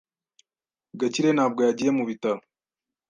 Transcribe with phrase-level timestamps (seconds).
[0.99, 2.41] Gakire ntabwo yagiye mu bitaro.